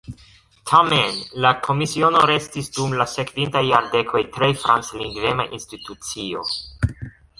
Tamen 0.69 1.17
la 1.45 1.51
Komisiono 1.67 2.23
restis 2.31 2.71
dum 2.77 2.95
la 3.01 3.07
sekvintaj 3.11 3.63
jardekoj 3.67 4.23
tre 4.39 4.49
franclingvema 4.65 5.47
institucio. 5.59 6.47